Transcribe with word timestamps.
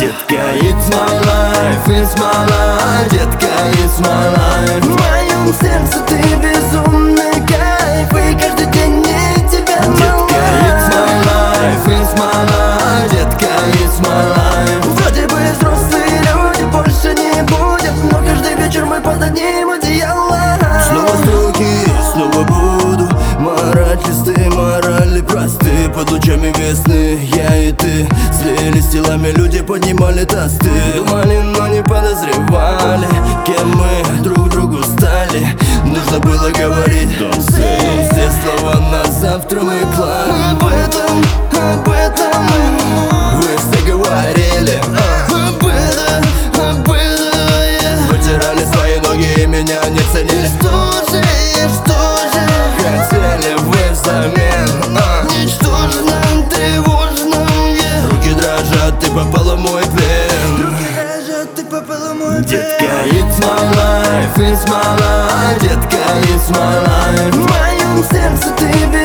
Детка, 0.00 0.54
it's 0.54 0.88
my 0.88 1.20
life, 1.28 1.86
it's 1.90 2.16
my 2.16 2.46
life 2.46 3.10
Детка, 3.10 3.52
it's 3.84 4.00
my 4.00 4.28
life 4.28 4.29
лучами 26.10 26.52
весны 26.58 27.28
Я 27.34 27.56
и 27.56 27.72
ты. 27.72 28.08
Слились 28.32 28.88
телами 28.88 29.28
Люди 29.28 29.62
поднимали 29.62 30.24
тосты. 30.24 30.70
Думали, 30.96 31.38
но 31.56 31.68
не 31.68 31.82
подозревали 31.82 33.06
Кем 33.46 33.76
мы 33.76 34.22
друг 34.22 34.48
другу 34.50 34.82
стали. 34.82 35.46
Нужно 35.84 36.18
было 36.20 36.50
говорить 36.50 37.10
Все 37.38 38.30
слова 38.42 38.80
на 38.90 39.04
завтра 39.10 39.60
мы 39.60 39.80
планы 39.96 40.29
ты 59.00 59.10
попала 59.10 59.56
мой 59.56 59.82
плен. 59.82 60.76
Детка, 62.42 63.04
it's 63.06 63.38
my 63.40 63.60
life, 63.76 64.38
it's 64.38 64.64
my 64.68 64.96
life. 64.98 65.60
Детка, 65.60 65.98
it's 66.24 66.50
my 66.50 66.80
life. 66.84 67.32
В 67.32 67.36
моем 67.38 68.04
сердце 68.10 68.50
ты 68.56 68.66
без 68.92 68.99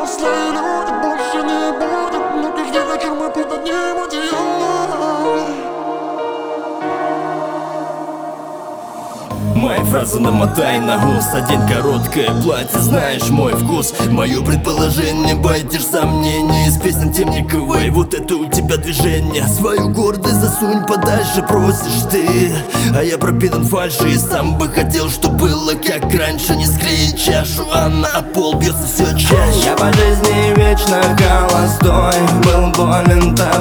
После 0.00 0.24
люди 0.24 0.92
больше 1.02 1.42
не 1.42 1.72
будет 1.72 2.34
Но 2.36 2.52
каждый 2.56 2.86
вечер 2.86 3.10
мы 3.10 3.28
путать 3.28 3.64
не 3.64 3.92
будем 3.92 4.69
Мои 9.60 9.78
фразы 9.84 10.18
намотай 10.18 10.80
на 10.80 10.96
гус. 10.96 11.26
Одень 11.34 11.60
короткое 11.68 12.30
платье, 12.42 12.80
знаешь 12.80 13.28
мой 13.28 13.52
вкус. 13.52 13.92
Мое 14.08 14.40
предположение, 14.42 15.34
бойтишь 15.34 15.84
сомнений 15.84 16.66
Из 16.66 16.78
песен 16.78 17.12
Темниковой, 17.12 17.90
вот 17.90 18.14
это 18.14 18.36
у 18.36 18.46
тебя 18.46 18.78
движение. 18.78 19.46
Свою 19.46 19.90
гордость 19.90 20.40
засунь 20.40 20.86
подальше, 20.86 21.44
просишь 21.46 22.08
ты. 22.10 22.54
А 22.96 23.02
я 23.02 23.18
пропитан 23.18 23.66
фальши 23.66 24.12
и 24.12 24.16
сам 24.16 24.56
бы 24.56 24.66
хотел, 24.66 25.10
чтобы 25.10 25.36
было 25.36 25.72
как 25.72 26.10
раньше. 26.14 26.56
Не 26.56 26.64
склеить 26.64 27.22
чашу, 27.22 27.66
а 27.70 27.90
на 27.90 28.22
пол 28.32 28.54
бьется 28.54 28.86
все 28.86 29.04
чаще. 29.12 29.66
Я 29.66 29.76
по 29.76 29.92
жизни 29.92 30.54
вечно 30.56 31.02
холостой 31.18 32.18
Был 32.44 32.70
болен 32.72 33.36
тобой 33.36 33.59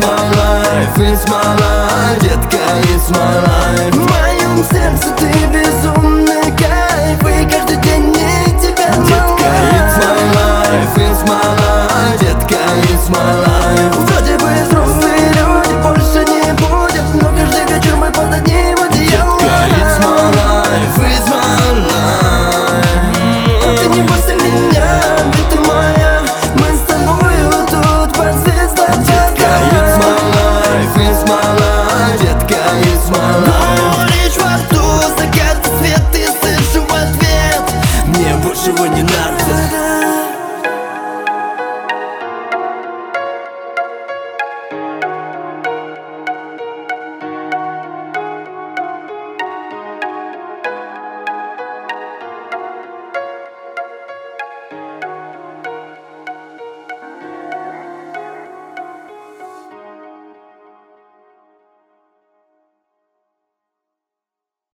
my 0.00 0.22
life, 0.40 0.98
it's 0.98 1.24
my 1.28 1.54
life, 1.56 2.20
детка, 2.20 2.89